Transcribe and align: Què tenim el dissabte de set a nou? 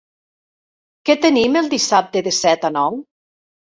Què 1.09 1.17
tenim 1.27 1.59
el 1.63 1.69
dissabte 1.75 2.27
de 2.29 2.35
set 2.39 2.67
a 2.71 2.73
nou? 2.81 2.99